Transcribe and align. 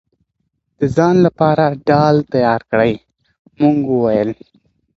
د 0.03 0.03
خپل 0.79 0.87
ځان 0.97 1.15
لپاره 1.25 1.65
ډال 1.87 2.15
تيار 2.33 2.61
کړئ!! 2.71 2.93
مونږ 3.61 3.79
وويل: 3.91 4.29